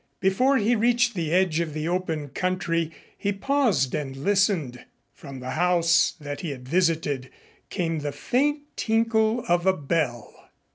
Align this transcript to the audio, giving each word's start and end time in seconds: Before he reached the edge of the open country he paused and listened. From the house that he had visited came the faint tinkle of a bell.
Before 0.19 0.57
he 0.57 0.75
reached 0.75 1.13
the 1.13 1.31
edge 1.31 1.59
of 1.59 1.75
the 1.75 1.87
open 1.87 2.29
country 2.29 2.89
he 3.15 3.31
paused 3.31 3.93
and 3.93 4.15
listened. 4.17 4.83
From 5.13 5.41
the 5.41 5.51
house 5.51 6.15
that 6.19 6.41
he 6.41 6.49
had 6.49 6.67
visited 6.67 7.29
came 7.69 7.99
the 7.99 8.11
faint 8.11 8.61
tinkle 8.75 9.45
of 9.47 9.67
a 9.67 9.73
bell. 9.77 10.49